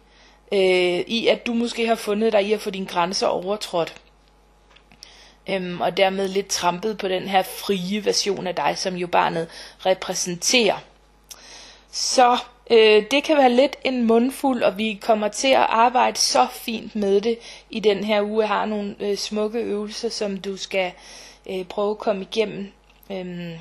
øh, 0.52 1.00
i, 1.06 1.26
at 1.26 1.46
du 1.46 1.54
måske 1.54 1.86
har 1.86 1.94
fundet 1.94 2.32
dig 2.32 2.42
i 2.42 2.52
at 2.52 2.60
få 2.60 2.70
dine 2.70 2.86
grænser 2.86 3.26
overtrådt. 3.26 3.94
Øhm, 5.50 5.80
og 5.80 5.96
dermed 5.96 6.28
lidt 6.28 6.48
trampet 6.48 6.98
på 6.98 7.08
den 7.08 7.28
her 7.28 7.42
frie 7.42 8.04
version 8.04 8.46
af 8.46 8.54
dig, 8.54 8.74
som 8.78 8.94
jo 8.94 9.06
barnet 9.06 9.48
repræsenterer. 9.86 10.76
Så 11.90 12.38
Øh, 12.70 13.04
det 13.10 13.24
kan 13.24 13.36
være 13.36 13.50
lidt 13.52 13.76
en 13.84 14.06
mundfuld, 14.06 14.62
og 14.62 14.78
vi 14.78 14.98
kommer 15.02 15.28
til 15.28 15.48
at 15.48 15.66
arbejde 15.68 16.18
så 16.18 16.46
fint 16.52 16.96
med 16.96 17.20
det 17.20 17.38
i 17.70 17.80
den 17.80 18.04
her 18.04 18.22
uge. 18.22 18.40
Jeg 18.40 18.48
har 18.48 18.66
nogle 18.66 18.96
øh, 19.00 19.16
smukke 19.16 19.58
øvelser, 19.58 20.08
som 20.08 20.36
du 20.36 20.56
skal 20.56 20.92
øh, 21.50 21.64
prøve 21.64 21.90
at 21.90 21.98
komme 21.98 22.22
igennem. 22.22 22.72
Øhm, 23.12 23.52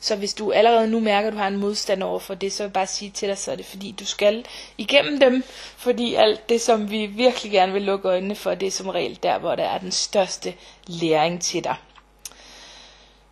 så 0.00 0.16
hvis 0.16 0.34
du 0.34 0.52
allerede 0.52 0.90
nu 0.90 1.00
mærker, 1.00 1.28
at 1.28 1.32
du 1.32 1.38
har 1.38 1.48
en 1.48 1.56
modstand 1.56 2.02
over 2.02 2.18
for 2.18 2.34
det, 2.34 2.52
så 2.52 2.62
vil 2.62 2.66
jeg 2.68 2.72
bare 2.72 2.86
sige 2.86 3.10
til 3.10 3.28
dig, 3.28 3.38
så 3.38 3.52
er 3.52 3.56
det 3.56 3.66
fordi, 3.66 3.94
du 4.00 4.06
skal 4.06 4.44
igennem 4.78 5.20
dem. 5.20 5.42
Fordi 5.76 6.14
alt 6.14 6.48
det, 6.48 6.60
som 6.60 6.90
vi 6.90 7.06
virkelig 7.06 7.52
gerne 7.52 7.72
vil 7.72 7.82
lukke 7.82 8.08
øjnene 8.08 8.34
for, 8.34 8.54
det 8.54 8.66
er 8.66 8.70
som 8.70 8.88
regel 8.88 9.18
der, 9.22 9.38
hvor 9.38 9.54
der 9.54 9.64
er 9.64 9.78
den 9.78 9.92
største 9.92 10.54
læring 10.86 11.40
til 11.40 11.64
dig. 11.64 11.74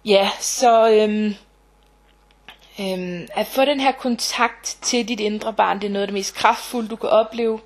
Ja, 0.05 0.31
så 0.41 0.91
øhm, 0.91 1.35
Øhm, 2.81 3.27
at 3.35 3.47
få 3.47 3.65
den 3.65 3.81
her 3.81 3.93
kontakt 3.93 4.79
til 4.83 5.09
dit 5.09 5.21
indre 5.21 5.53
barn, 5.53 5.81
det 5.81 5.87
er 5.87 5.91
noget 5.91 6.03
af 6.03 6.09
det 6.09 6.15
mest 6.15 6.35
kraftfulde, 6.35 6.89
du 6.89 6.97
kan 6.97 7.09
opleve 7.09 7.61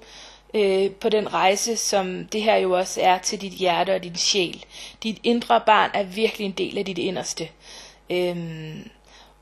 øh, 0.55 0.91
på 0.91 1.09
den 1.09 1.35
rejse, 1.35 1.77
som 1.77 2.27
det 2.27 2.43
her 2.43 2.57
jo 2.57 2.73
også 2.73 3.01
er 3.03 3.19
til 3.19 3.41
dit 3.41 3.53
hjerte 3.53 3.95
og 3.95 4.03
din 4.03 4.17
sjæl. 4.17 4.65
Dit 5.03 5.19
indre 5.23 5.61
barn 5.67 5.91
er 5.95 6.03
virkelig 6.03 6.45
en 6.45 6.53
del 6.53 6.79
af 6.79 6.85
dit 6.85 6.99
inderste. 6.99 7.49
Øhm, 8.11 8.91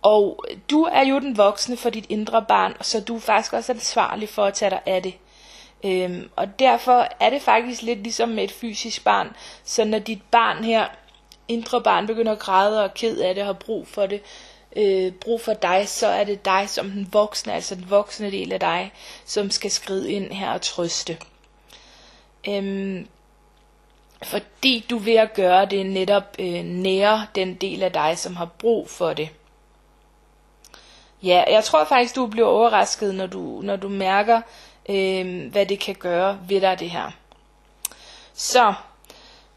Og 0.02 0.44
du 0.70 0.82
er 0.82 1.04
jo 1.06 1.18
den 1.18 1.36
voksne 1.36 1.76
for 1.76 1.90
dit 1.90 2.06
indre 2.08 2.44
barn, 2.48 2.74
så 2.80 3.00
du 3.00 3.16
er 3.16 3.20
faktisk 3.20 3.52
også 3.52 3.72
ansvarlig 3.72 4.28
for 4.28 4.44
at 4.44 4.54
tage 4.54 4.70
dig 4.70 4.80
af 4.86 5.02
det. 5.02 5.14
Øhm, 5.84 6.30
og 6.36 6.58
derfor 6.58 7.08
er 7.20 7.30
det 7.30 7.42
faktisk 7.42 7.82
lidt 7.82 8.02
ligesom 8.02 8.28
med 8.28 8.44
et 8.44 8.52
fysisk 8.52 9.04
barn. 9.04 9.28
Så 9.64 9.84
når 9.84 9.98
dit 9.98 10.22
barn 10.30 10.64
her, 10.64 10.86
indre 11.48 11.80
barn, 11.82 12.06
begynder 12.06 12.32
at 12.32 12.38
græde 12.38 12.78
og 12.78 12.84
er 12.84 12.88
ked 12.88 13.18
af 13.18 13.34
det 13.34 13.42
og 13.42 13.46
har 13.46 13.52
brug 13.52 13.86
for 13.88 14.06
det, 14.06 14.20
øh, 14.76 15.12
brug 15.12 15.40
for 15.40 15.54
dig, 15.54 15.88
så 15.88 16.06
er 16.06 16.24
det 16.24 16.44
dig 16.44 16.68
som 16.68 16.90
den 16.90 17.08
voksne, 17.12 17.52
altså 17.52 17.74
den 17.74 17.90
voksne 17.90 18.30
del 18.30 18.52
af 18.52 18.60
dig, 18.60 18.92
som 19.24 19.50
skal 19.50 19.70
skride 19.70 20.12
ind 20.12 20.32
her 20.32 20.50
og 20.50 20.62
trøste. 20.62 21.18
Øhm, 22.48 23.08
fordi 24.22 24.86
du 24.90 24.98
ved 24.98 25.14
at 25.16 25.34
gøre 25.34 25.66
det 25.66 25.86
netop 25.86 26.36
øh, 26.38 26.64
nære 26.64 27.26
den 27.34 27.54
del 27.54 27.82
af 27.82 27.92
dig, 27.92 28.18
som 28.18 28.36
har 28.36 28.48
brug 28.58 28.90
for 28.90 29.12
det. 29.12 29.28
Ja, 31.22 31.44
jeg 31.48 31.64
tror 31.64 31.84
faktisk, 31.84 32.16
du 32.16 32.26
bliver 32.26 32.48
overrasket, 32.48 33.14
når 33.14 33.26
du, 33.26 33.60
når 33.62 33.76
du 33.76 33.88
mærker, 33.88 34.40
øh, 34.88 35.50
hvad 35.52 35.66
det 35.66 35.80
kan 35.80 35.94
gøre 35.94 36.38
ved 36.48 36.60
dig, 36.60 36.80
det 36.80 36.90
her. 36.90 37.10
Så, 38.34 38.74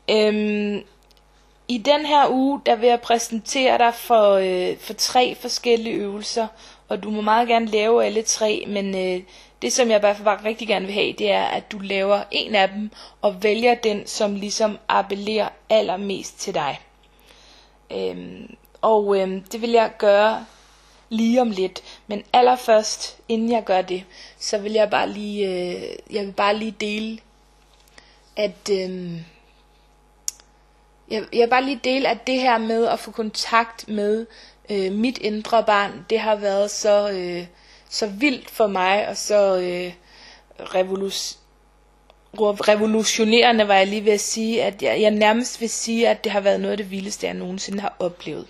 øh, 0.09 0.81
i 1.67 1.77
den 1.77 2.05
her 2.05 2.29
uge, 2.29 2.61
der 2.65 2.75
vil 2.75 2.89
jeg 2.89 3.01
præsentere 3.01 3.77
dig 3.77 3.93
for, 3.93 4.31
øh, 4.33 4.77
for 4.77 4.93
tre 4.93 5.35
forskellige 5.35 5.95
øvelser, 5.95 6.47
og 6.89 7.03
du 7.03 7.09
må 7.09 7.21
meget 7.21 7.47
gerne 7.47 7.65
lave 7.65 8.05
alle 8.05 8.21
tre, 8.21 8.63
men 8.67 8.95
øh, 8.95 9.23
det 9.61 9.73
som 9.73 9.89
jeg 9.89 9.97
i 9.97 9.99
hvert 9.99 10.15
fald 10.15 10.25
bare 10.25 10.45
rigtig 10.45 10.67
gerne 10.67 10.85
vil 10.85 10.93
have, 10.95 11.13
det 11.13 11.31
er, 11.31 11.43
at 11.43 11.71
du 11.71 11.79
laver 11.79 12.23
en 12.31 12.55
af 12.55 12.69
dem, 12.69 12.91
og 13.21 13.43
vælger 13.43 13.75
den, 13.75 14.07
som 14.07 14.35
ligesom 14.35 14.77
appellerer 14.87 15.49
allermest 15.69 16.39
til 16.39 16.53
dig. 16.53 16.79
Øhm, 17.91 18.55
og 18.81 19.17
øhm, 19.17 19.41
det 19.43 19.61
vil 19.61 19.69
jeg 19.71 19.91
gøre 19.97 20.45
lige 21.09 21.41
om 21.41 21.51
lidt. 21.51 21.83
Men 22.07 22.23
allerførst, 22.33 23.17
inden 23.27 23.51
jeg 23.51 23.63
gør 23.63 23.81
det, 23.81 24.03
så 24.39 24.57
vil 24.57 24.71
jeg 24.71 24.89
bare 24.89 25.09
lige, 25.09 25.47
øh, 25.47 25.83
jeg 26.15 26.25
vil 26.25 26.31
bare 26.31 26.57
lige 26.57 26.75
dele, 26.79 27.19
at 28.35 28.69
øh, 28.71 29.21
jeg, 31.13 31.23
jeg 31.33 31.41
vil 31.41 31.49
bare 31.49 31.63
lige 31.63 31.79
dele, 31.83 32.09
at 32.09 32.27
det 32.27 32.39
her 32.39 32.57
med 32.57 32.87
at 32.87 32.99
få 32.99 33.11
kontakt 33.11 33.87
med 33.87 34.25
øh, 34.69 34.91
mit 34.91 35.17
indre 35.17 35.63
barn, 35.63 36.05
det 36.09 36.19
har 36.19 36.35
været 36.35 36.71
så, 36.71 37.09
øh, 37.09 37.45
så 37.89 38.07
vildt 38.07 38.49
for 38.49 38.67
mig, 38.67 39.07
og 39.07 39.17
så 39.17 39.57
øh, 39.57 39.93
revolution 40.59 41.39
revolutionerende 42.39 43.67
var 43.67 43.75
jeg 43.75 43.87
lige 43.87 44.05
ved 44.05 44.13
at 44.13 44.19
sige, 44.19 44.63
at 44.63 44.81
jeg, 44.81 45.01
jeg 45.01 45.11
nærmest 45.11 45.61
vil 45.61 45.69
sige, 45.69 46.09
at 46.09 46.23
det 46.23 46.31
har 46.31 46.39
været 46.39 46.59
noget 46.59 46.71
af 46.71 46.77
det 46.77 46.91
vildeste, 46.91 47.27
jeg 47.27 47.33
nogensinde 47.33 47.79
har 47.81 47.95
oplevet. 47.99 48.47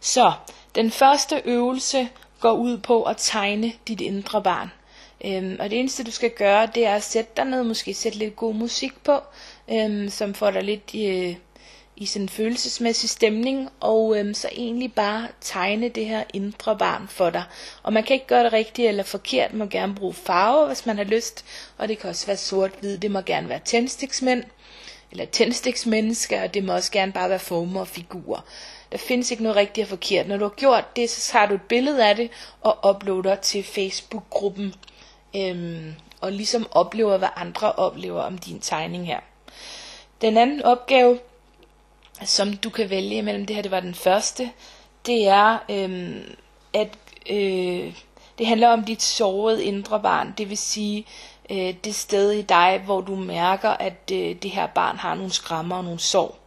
Så, 0.00 0.32
den 0.74 0.90
første 0.90 1.42
øvelse 1.44 2.08
går 2.40 2.52
ud 2.52 2.78
på 2.78 3.02
at 3.02 3.16
tegne 3.18 3.72
dit 3.88 4.00
indre 4.00 4.42
barn. 4.42 4.70
Øhm, 5.24 5.56
og 5.60 5.70
det 5.70 5.78
eneste 5.78 6.04
du 6.04 6.10
skal 6.10 6.30
gøre, 6.30 6.66
det 6.74 6.86
er 6.86 6.94
at 6.94 7.02
sætte 7.02 7.30
dig 7.36 7.44
ned, 7.44 7.62
måske 7.62 7.94
sætte 7.94 8.18
lidt 8.18 8.36
god 8.36 8.54
musik 8.54 9.04
på, 9.04 9.20
øhm, 9.72 10.08
som 10.08 10.34
får 10.34 10.50
dig 10.50 10.62
lidt 10.62 10.94
i, 10.94 11.36
i 11.96 12.06
sådan 12.06 12.24
en 12.24 12.28
følelsesmæssig 12.28 13.10
stemning, 13.10 13.68
og 13.80 14.18
øhm, 14.18 14.34
så 14.34 14.48
egentlig 14.52 14.92
bare 14.92 15.28
tegne 15.40 15.88
det 15.88 16.06
her 16.06 16.24
indre 16.34 16.78
barn 16.78 17.08
for 17.08 17.30
dig. 17.30 17.44
Og 17.82 17.92
man 17.92 18.02
kan 18.02 18.14
ikke 18.14 18.26
gøre 18.26 18.44
det 18.44 18.52
rigtigt 18.52 18.88
eller 18.88 19.02
forkert, 19.02 19.52
man 19.52 19.58
må 19.58 19.70
gerne 19.70 19.94
bruge 19.94 20.14
farve, 20.14 20.66
hvis 20.66 20.86
man 20.86 20.96
har 20.96 21.04
lyst, 21.04 21.44
og 21.78 21.88
det 21.88 21.98
kan 21.98 22.10
også 22.10 22.26
være 22.26 22.36
sort-hvid, 22.36 22.98
det 22.98 23.10
må 23.10 23.20
gerne 23.20 23.48
være 23.48 23.60
tændstiksmænd, 23.64 24.44
eller 25.10 25.24
tændstiksmennesker, 25.24 26.42
og 26.42 26.54
det 26.54 26.64
må 26.64 26.72
også 26.72 26.92
gerne 26.92 27.12
bare 27.12 27.30
være 27.30 27.38
former 27.38 27.80
og 27.80 27.88
figurer. 27.88 28.40
Der 28.92 28.98
findes 28.98 29.30
ikke 29.30 29.42
noget 29.42 29.56
rigtigt 29.56 29.84
og 29.84 29.88
forkert. 29.88 30.28
Når 30.28 30.36
du 30.36 30.44
har 30.44 30.54
gjort 30.56 30.96
det, 30.96 31.10
så 31.10 31.32
tager 31.32 31.46
du 31.46 31.54
et 31.54 31.62
billede 31.62 32.08
af 32.08 32.16
det 32.16 32.30
og 32.60 32.90
uploader 32.90 33.34
til 33.34 33.64
Facebook-gruppen. 33.64 34.74
Øhm, 35.36 35.94
og 36.20 36.32
ligesom 36.32 36.66
oplever, 36.70 37.16
hvad 37.16 37.28
andre 37.36 37.72
oplever 37.72 38.22
om 38.22 38.38
din 38.38 38.60
tegning 38.60 39.06
her. 39.06 39.20
Den 40.20 40.36
anden 40.36 40.62
opgave, 40.62 41.18
som 42.24 42.56
du 42.56 42.70
kan 42.70 42.90
vælge 42.90 43.16
imellem, 43.16 43.46
det 43.46 43.56
her 43.56 43.62
det 43.62 43.70
var 43.70 43.80
den 43.80 43.94
første, 43.94 44.50
det 45.06 45.28
er, 45.28 45.58
øhm, 45.68 46.36
at 46.74 46.96
øh, 47.30 47.94
det 48.38 48.46
handler 48.46 48.68
om 48.68 48.84
dit 48.84 49.02
sårede 49.02 49.64
indre 49.64 50.00
barn. 50.00 50.34
Det 50.38 50.50
vil 50.50 50.58
sige, 50.58 51.06
øh, 51.50 51.74
det 51.84 51.94
sted 51.94 52.32
i 52.32 52.42
dig, 52.42 52.82
hvor 52.84 53.00
du 53.00 53.14
mærker, 53.14 53.70
at 53.70 54.10
øh, 54.12 54.36
det 54.42 54.50
her 54.50 54.66
barn 54.66 54.96
har 54.96 55.14
nogle 55.14 55.32
skrammer 55.32 55.76
og 55.76 55.84
nogle 55.84 56.00
sår. 56.00 56.38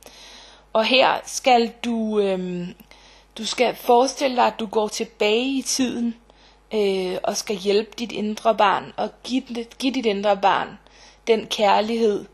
Og 0.73 0.85
her 0.85 1.19
skal 1.25 1.71
du, 1.85 2.19
øh, 2.19 2.67
du 3.37 3.45
skal 3.45 3.75
forestille 3.75 4.35
dig, 4.35 4.47
at 4.47 4.59
du 4.59 4.65
går 4.65 4.87
tilbage 4.87 5.57
i 5.57 5.61
tiden 5.61 6.15
øh, 6.73 7.17
og 7.23 7.37
skal 7.37 7.55
hjælpe 7.55 7.91
dit 7.99 8.11
indre 8.11 8.55
barn 8.55 8.93
og 8.97 9.09
give, 9.23 9.43
give 9.79 9.93
dit 9.93 10.05
indre 10.05 10.37
barn 10.37 10.79
den 11.27 11.47
kærlighed, 11.47 12.25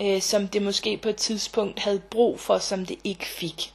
øh, 0.00 0.22
som 0.22 0.48
det 0.48 0.62
måske 0.62 0.96
på 0.96 1.08
et 1.08 1.16
tidspunkt 1.16 1.80
havde 1.80 2.00
brug 2.00 2.40
for, 2.40 2.58
som 2.58 2.86
det 2.86 2.98
ikke 3.04 3.26
fik. 3.26 3.72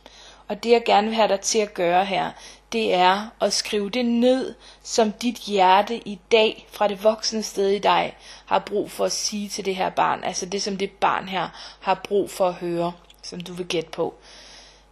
Og 0.47 0.63
det 0.63 0.71
jeg 0.71 0.83
gerne 0.85 1.07
vil 1.07 1.15
have 1.15 1.27
dig 1.27 1.39
til 1.39 1.59
at 1.59 1.73
gøre 1.73 2.05
her, 2.05 2.31
det 2.71 2.93
er 2.93 3.29
at 3.41 3.53
skrive 3.53 3.89
det 3.89 4.05
ned, 4.05 4.53
som 4.83 5.11
dit 5.11 5.37
hjerte 5.37 5.97
i 6.07 6.19
dag 6.31 6.67
fra 6.71 6.87
det 6.87 7.03
voksne 7.03 7.43
sted 7.43 7.69
i 7.69 7.79
dig 7.79 8.17
har 8.45 8.59
brug 8.59 8.91
for 8.91 9.05
at 9.05 9.11
sige 9.11 9.49
til 9.49 9.65
det 9.65 9.75
her 9.75 9.89
barn. 9.89 10.23
Altså 10.23 10.45
det, 10.45 10.61
som 10.61 10.77
det 10.77 10.91
barn 10.91 11.27
her 11.27 11.47
har 11.79 12.01
brug 12.03 12.29
for 12.29 12.47
at 12.47 12.53
høre 12.53 12.91
som 13.21 13.41
du 13.41 13.53
vil 13.53 13.67
gætte 13.67 13.89
på, 13.91 14.13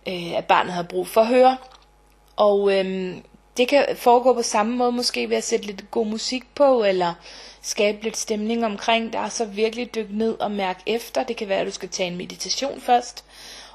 øh, 0.07 0.34
at 0.34 0.46
barnet 0.46 0.74
har 0.74 0.84
brug 0.84 1.07
for 1.07 1.22
at 1.22 1.27
høre. 1.27 1.57
Og 2.36 2.79
øhm, 2.79 3.24
det 3.58 3.68
kan 3.68 3.86
foregå 3.96 4.34
på 4.34 4.42
samme 4.42 4.76
måde, 4.76 4.92
måske 4.92 5.30
ved 5.30 5.38
at 5.38 5.44
sætte 5.44 5.66
lidt 5.66 5.92
god 5.92 6.06
musik 6.06 6.44
på, 6.56 6.84
eller 6.84 7.14
skabe 7.62 8.04
lidt 8.04 8.18
stemning 8.18 8.66
omkring 8.66 9.14
dig, 9.14 9.22
og 9.22 9.32
så 9.32 9.46
virkelig 9.46 9.96
dykke 9.96 10.18
ned 10.18 10.40
og 10.40 10.52
mærke 10.52 10.80
efter. 10.86 11.24
Det 11.24 11.38
kan 11.38 11.50
være, 11.50 11.60
at 11.60 11.68
du 11.68 11.72
skal 11.72 11.90
tage 11.90 12.12
en 12.12 12.18
meditation 12.18 12.82
først, 12.82 13.26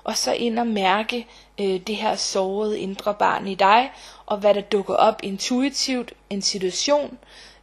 og 0.04 0.16
så 0.16 0.32
ind 0.32 0.58
og 0.58 0.66
mærke 0.66 1.26
øh, 1.60 1.80
det 1.86 1.96
her 1.96 2.16
sårede 2.16 2.80
indre 2.80 3.14
barn 3.14 3.46
i 3.46 3.54
dig, 3.54 3.90
og 4.26 4.38
hvad 4.38 4.54
der 4.54 4.60
dukker 4.60 4.94
op 4.94 5.20
intuitivt, 5.22 6.12
en 6.30 6.42
situation, 6.42 7.18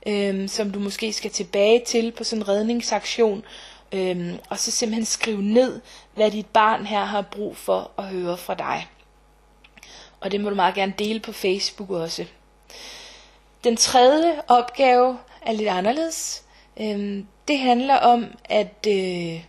øh, 0.07 0.49
som 0.49 0.71
du 0.71 0.79
måske 0.79 1.13
skal 1.13 1.31
tilbage 1.31 1.83
til 1.85 2.11
på 2.11 2.23
sådan 2.23 2.43
en 2.43 2.47
redningsaktion, 2.47 3.43
øh, 3.91 4.33
og 4.49 4.59
så 4.59 4.71
simpelthen 4.71 5.05
skrive 5.05 5.41
ned, 5.41 5.81
hvad 6.15 6.31
dit 6.31 6.45
barn 6.45 6.85
her 6.85 7.05
har 7.05 7.21
brug 7.21 7.57
for 7.57 7.91
at 7.97 8.03
høre 8.03 8.37
fra 8.37 8.53
dig. 8.53 8.87
Og 10.19 10.31
det 10.31 10.41
må 10.41 10.49
du 10.49 10.55
meget 10.55 10.75
gerne 10.75 10.93
dele 10.99 11.19
på 11.19 11.31
Facebook 11.31 11.89
også. 11.89 12.25
Den 13.63 13.77
tredje 13.77 14.41
opgave 14.47 15.17
er 15.41 15.51
lidt 15.51 15.69
anderledes. 15.69 16.43
Øhm, 16.81 17.27
det 17.47 17.59
handler 17.59 17.95
om 17.95 18.25
at 18.45 18.87
øh, 18.87 19.43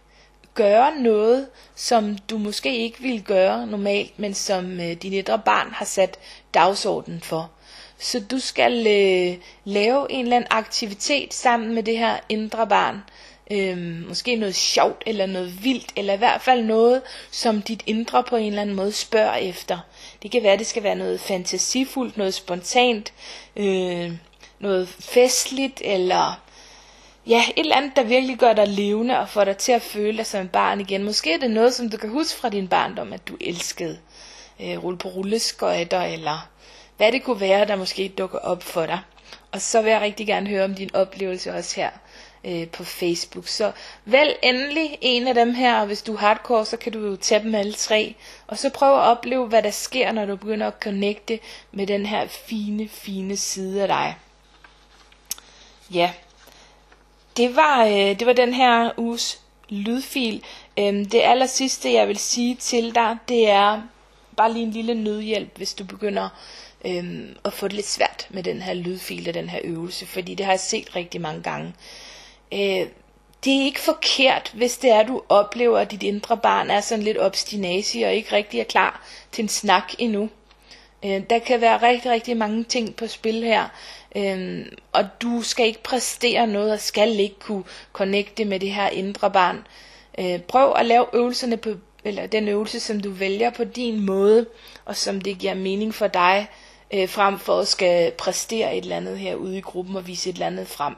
gøre 0.55 0.97
noget, 1.00 1.49
som 1.75 2.19
du 2.19 2.39
måske 2.39 2.77
ikke 2.77 3.00
ville 3.00 3.21
gøre 3.21 3.67
normalt, 3.67 4.19
men 4.19 4.35
som 4.35 4.81
øh, 4.81 4.93
din 4.93 5.12
ældre 5.12 5.39
barn 5.39 5.71
har 5.73 5.85
sat 5.85 6.19
dagsordenen 6.55 7.21
for. 7.21 7.50
Så 7.99 8.21
du 8.31 8.39
skal 8.39 8.87
øh, 8.87 9.39
lave 9.65 10.12
en 10.12 10.25
eller 10.25 10.37
anden 10.37 10.49
aktivitet 10.50 11.35
sammen 11.35 11.75
med 11.75 11.83
det 11.83 11.99
her 11.99 12.17
indre 12.29 12.67
barn, 12.67 13.00
Øhm, 13.52 14.04
måske 14.09 14.37
noget 14.37 14.54
sjovt, 14.54 15.02
eller 15.07 15.26
noget 15.26 15.64
vildt, 15.64 15.92
eller 15.97 16.14
i 16.14 16.16
hvert 16.16 16.42
fald 16.42 16.64
noget, 16.64 17.02
som 17.30 17.62
dit 17.62 17.83
indre 17.87 18.25
på 18.25 18.37
en 18.37 18.47
eller 18.47 18.62
anden 18.62 18.76
måde 18.76 18.92
spørger 18.92 19.35
efter. 19.35 19.78
Det 20.23 20.30
kan 20.30 20.42
være, 20.42 20.57
det 20.57 20.66
skal 20.66 20.83
være 20.83 20.95
noget 20.95 21.21
fantasifuldt, 21.21 22.16
noget 22.16 22.35
spontant, 22.35 23.12
øh, 23.57 24.12
noget 24.59 24.88
festligt, 24.88 25.83
eller 25.85 26.40
ja, 27.26 27.45
et 27.57 27.61
eller 27.61 27.76
andet, 27.76 27.97
der 27.97 28.02
virkelig 28.02 28.37
gør 28.38 28.52
dig 28.52 28.69
levende 28.69 29.19
og 29.19 29.28
får 29.28 29.45
dig 29.45 29.57
til 29.57 29.73
at 29.73 29.83
føle 29.83 30.16
dig 30.16 30.26
som 30.26 30.40
en 30.40 30.49
barn 30.49 30.80
igen. 30.80 31.04
Måske 31.04 31.33
er 31.33 31.38
det 31.38 31.50
noget, 31.50 31.75
som 31.75 31.90
du 31.90 31.97
kan 31.97 32.11
huske 32.11 32.40
fra 32.40 32.49
din 32.49 32.69
barndom, 32.69 33.12
at 33.12 33.28
du 33.28 33.37
elskede. 33.40 33.99
Øh, 34.61 34.85
rulle 34.85 34.99
på 34.99 35.09
rulleskøjter, 35.09 36.02
eller 36.02 36.49
hvad 36.97 37.12
det 37.12 37.23
kunne 37.23 37.40
være, 37.40 37.66
der 37.66 37.76
måske 37.76 38.09
dukker 38.09 38.38
op 38.38 38.62
for 38.62 38.87
dig. 38.87 38.99
Og 39.52 39.61
så 39.61 39.83
vil 39.83 39.90
jeg 39.90 40.00
rigtig 40.00 40.26
gerne 40.26 40.49
høre 40.49 40.64
om 40.64 40.75
din 40.75 40.95
oplevelse 40.95 41.54
også 41.54 41.76
her 41.76 41.90
øh, 42.44 42.68
på 42.68 42.85
Facebook. 42.85 43.49
Så 43.49 43.73
vælg 44.04 44.37
endelig 44.42 44.99
en 45.00 45.28
af 45.28 45.35
dem 45.35 45.54
her, 45.54 45.80
og 45.80 45.87
hvis 45.87 46.02
du 46.02 46.12
er 46.14 46.18
hardcore, 46.18 46.66
så 46.66 46.76
kan 46.76 46.92
du 46.92 47.06
jo 47.06 47.16
tage 47.16 47.42
dem 47.42 47.54
alle 47.54 47.73
tre. 47.73 48.14
Og 48.47 48.59
så 48.59 48.70
prøv 48.70 48.94
at 48.94 49.02
opleve, 49.02 49.47
hvad 49.47 49.62
der 49.62 49.70
sker, 49.70 50.12
når 50.12 50.26
du 50.26 50.37
begynder 50.37 50.66
at 50.66 50.80
connecte 50.80 51.38
med 51.73 51.87
den 51.87 52.06
her 52.06 52.26
fine, 52.26 52.88
fine 52.88 53.37
side 53.37 53.82
af 53.82 53.88
dig. 53.88 54.16
Ja, 55.94 56.12
det 57.37 57.56
var, 57.56 57.85
øh, 57.85 57.92
det 57.92 58.26
var 58.26 58.32
den 58.32 58.54
her 58.54 58.90
uges 58.97 59.40
lydfil. 59.68 60.42
Øhm, 60.78 61.04
det 61.04 61.20
aller 61.20 61.47
sidste, 61.47 61.92
jeg 61.92 62.09
vil 62.09 62.18
sige 62.18 62.54
til 62.54 62.94
dig, 62.94 63.16
det 63.28 63.49
er 63.49 63.82
bare 64.37 64.52
lige 64.52 64.62
en 64.62 64.70
lille 64.70 64.94
nødhjælp, 64.94 65.56
hvis 65.56 65.75
du 65.75 65.85
begynder 65.85 66.28
øhm, 66.85 67.37
at 67.44 67.52
få 67.52 67.68
det 67.68 67.76
lidt 67.76 67.87
svært 67.87 68.26
med 68.30 68.42
den 68.42 68.62
her 68.62 68.75
lydfil 68.75 69.28
og 69.28 69.35
den 69.35 69.49
her 69.49 69.61
øvelse, 69.64 70.06
fordi 70.06 70.35
det 70.35 70.47
har 70.47 70.52
jeg 70.52 70.61
set 70.61 70.97
rigtig 70.97 71.20
mange 71.20 71.42
gange. 71.42 71.75
Øh, 72.52 72.87
det 73.45 73.61
er 73.61 73.64
ikke 73.64 73.80
forkert, 73.80 74.52
hvis 74.54 74.78
det 74.78 74.90
er, 74.90 75.02
du 75.02 75.23
oplever, 75.28 75.78
at 75.78 75.90
dit 75.90 76.02
indre 76.02 76.37
barn 76.37 76.71
er 76.71 76.80
sådan 76.80 77.04
lidt 77.04 77.19
obstinasi 77.21 78.02
og 78.02 78.14
ikke 78.14 78.37
rigtig 78.37 78.61
er 78.61 78.64
klar 78.64 79.07
til 79.33 79.42
en 79.42 79.49
snak 79.49 79.92
endnu. 79.99 80.28
Øh, 81.04 81.23
der 81.30 81.38
kan 81.38 81.61
være 81.61 81.83
rigtig, 81.83 82.11
rigtig 82.11 82.37
mange 82.37 82.64
ting 82.64 82.97
på 82.97 83.07
spil 83.07 83.45
her, 83.45 83.69
øh, 84.16 84.66
og 84.92 85.04
du 85.23 85.42
skal 85.42 85.66
ikke 85.66 85.83
præstere 85.83 86.47
noget 86.47 86.73
og 86.73 86.80
skal 86.80 87.21
ikke 87.21 87.38
kunne 87.40 87.64
connecte 87.92 88.45
med 88.45 88.61
det 88.61 88.71
her 88.71 88.88
indre 88.88 89.30
barn. 89.30 89.66
Øh, 90.19 90.40
prøv 90.40 90.75
at 90.76 90.87
lave 90.87 91.07
øvelserne 91.12 91.57
på, 91.57 91.71
eller 92.04 92.26
den 92.26 92.49
øvelse, 92.49 92.80
som 92.80 93.00
du 93.00 93.11
vælger 93.11 93.50
på 93.50 93.64
din 93.64 94.00
måde, 94.07 94.47
og 94.85 94.97
som 94.97 95.21
det 95.21 95.38
giver 95.38 95.54
mening 95.54 95.95
for 95.95 96.07
dig, 96.07 96.49
øh, 96.95 97.09
frem 97.09 97.38
for 97.38 97.59
at 97.59 97.69
skal 97.69 98.12
præstere 98.12 98.76
et 98.76 98.83
eller 98.83 98.97
andet 98.97 99.19
her 99.19 99.35
ude 99.35 99.59
i 99.59 99.61
gruppen 99.61 99.97
og 99.97 100.07
vise 100.07 100.30
et 100.30 100.35
eller 100.35 100.47
andet 100.47 100.69
frem. 100.69 100.95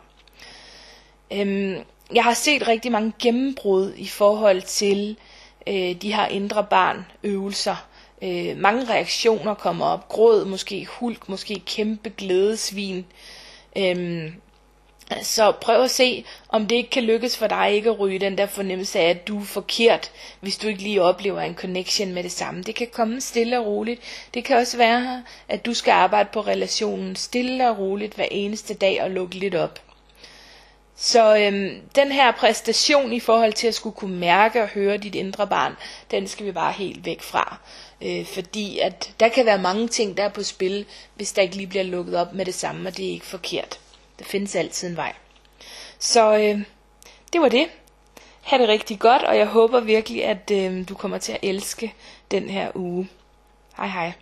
Øhm, 1.33 1.77
jeg 2.15 2.25
har 2.25 2.35
set 2.35 2.69
rigtig 2.69 2.93
mange 2.93 3.13
gennembrud 3.19 3.93
i 3.97 4.07
forhold 4.07 4.63
til 4.63 5.17
øh, 5.67 5.95
de 6.03 6.15
her 6.15 6.27
indre 6.27 6.65
barn 6.65 7.07
øvelser. 7.23 7.87
Øh, 8.23 8.57
mange 8.57 8.85
reaktioner 8.85 9.55
kommer 9.55 9.87
op. 9.87 10.09
Gråd, 10.09 10.45
måske 10.45 10.87
hulk, 10.87 11.29
måske 11.29 11.63
kæmpe 11.67 12.13
glædesvin. 12.19 13.07
Øhm, 13.79 14.35
så 15.23 15.53
prøv 15.61 15.83
at 15.83 15.91
se, 15.91 16.25
om 16.49 16.67
det 16.67 16.77
ikke 16.77 16.91
kan 16.91 17.03
lykkes 17.03 17.37
for 17.37 17.47
dig 17.47 17.73
ikke 17.73 17.91
at 17.91 17.99
ryge 18.01 18.19
den 18.19 18.39
der 18.39 18.47
fornemmelse 18.47 18.99
af, 18.99 19.11
at 19.11 19.29
du 19.29 19.41
er 19.41 19.45
forkert, 19.45 20.11
hvis 20.41 20.59
du 20.59 20.69
ikke 20.69 20.83
lige 20.83 21.03
oplever 21.03 21.41
en 21.41 21.55
connection 21.55 22.13
med 22.13 22.23
det 22.23 22.33
samme. 22.33 22.63
Det 22.63 22.75
kan 22.75 22.87
komme 22.93 23.21
stille 23.21 23.59
og 23.59 23.67
roligt. 23.67 24.01
Det 24.35 24.45
kan 24.45 24.57
også 24.57 24.77
være, 24.77 25.23
at 25.49 25.67
du 25.67 25.75
skal 25.75 25.93
arbejde 25.93 26.29
på 26.33 26.41
relationen 26.41 27.17
stille 27.17 27.71
og 27.71 27.79
roligt 27.79 28.15
hver 28.15 28.29
eneste 28.31 28.75
dag 28.75 29.03
og 29.03 29.11
lukke 29.11 29.35
lidt 29.35 29.55
op. 29.55 29.92
Så 30.97 31.37
øhm, 31.37 31.81
den 31.95 32.13
her 32.13 32.33
præstation 32.33 33.13
i 33.13 33.21
forhold 33.21 33.53
til 33.53 33.67
at 33.67 33.75
skulle 33.75 33.97
kunne 33.97 34.19
mærke 34.19 34.63
og 34.63 34.69
høre 34.69 34.97
dit 34.97 35.15
indre 35.15 35.47
barn, 35.47 35.77
den 36.11 36.29
skal 36.29 36.47
vi 36.47 36.53
bare 36.53 36.73
helt 36.73 37.07
væk 37.07 37.23
fra. 37.23 37.57
Øh, 38.03 38.27
fordi 38.27 38.79
at 38.79 39.15
der 39.21 39.29
kan 39.29 39.47
være 39.47 39.59
mange 39.59 39.89
ting, 39.89 40.17
der 40.17 40.25
er 40.25 40.29
på 40.29 40.43
spil, 40.43 40.87
hvis 41.15 41.33
der 41.33 41.43
ikke 41.43 41.57
lige 41.57 41.67
bliver 41.67 41.85
lukket 41.85 42.17
op 42.17 42.33
med 42.33 42.45
det 42.45 42.55
samme, 42.55 42.89
og 42.89 42.97
det 42.97 43.07
er 43.07 43.11
ikke 43.11 43.27
forkert. 43.27 43.81
Der 44.19 44.25
findes 44.25 44.57
altid 44.57 44.89
en 44.89 44.97
vej. 44.97 45.13
Så 45.99 46.37
øh, 46.37 46.63
det 47.33 47.41
var 47.41 47.49
det. 47.49 47.67
Ha' 48.43 48.59
det 48.59 48.69
rigtig 48.69 48.99
godt, 48.99 49.23
og 49.23 49.37
jeg 49.37 49.47
håber 49.47 49.81
virkelig, 49.81 50.25
at 50.25 50.51
øh, 50.53 50.89
du 50.89 50.95
kommer 50.95 51.19
til 51.19 51.33
at 51.33 51.39
elske 51.43 51.95
den 52.31 52.51
her 52.51 52.71
uge. 52.75 53.09
Hej 53.77 53.87
hej. 53.87 54.13